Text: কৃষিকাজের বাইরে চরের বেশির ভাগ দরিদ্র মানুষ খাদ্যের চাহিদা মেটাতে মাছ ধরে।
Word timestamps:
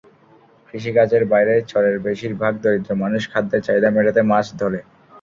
কৃষিকাজের 0.69 1.23
বাইরে 1.31 1.53
চরের 1.71 1.95
বেশির 2.05 2.33
ভাগ 2.41 2.53
দরিদ্র 2.63 2.91
মানুষ 3.03 3.21
খাদ্যের 3.31 3.61
চাহিদা 3.63 3.89
মেটাতে 3.91 4.21
মাছ 4.31 4.45
ধরে। 4.61 4.79